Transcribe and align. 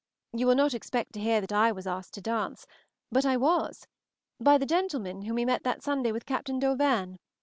You 0.33 0.47
will 0.47 0.55
not 0.55 0.73
expect 0.73 1.13
to 1.13 1.19
hear 1.19 1.39
that 1.41 1.51
I 1.53 1.71
was 1.71 1.85
asked 1.85 2.15
to 2.15 2.21
dance, 2.21 2.65
but 3.11 3.23
I 3.23 3.37
was 3.37 3.85
by 4.39 4.57
the 4.57 4.65
gentleman 4.65 5.21
whom 5.21 5.35
we 5.35 5.45
met 5.45 5.61
that 5.65 5.83
Sunday 5.83 6.11
with 6.11 6.25
Captain 6.25 6.57
D'Auvergne. 6.57 7.17